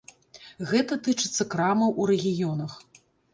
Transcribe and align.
Гэта 0.71 0.97
тычыцца 1.07 1.47
крамаў 1.55 1.93
у 2.01 2.09
рэгіёнах. 2.13 2.73